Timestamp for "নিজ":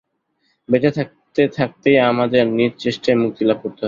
2.57-2.71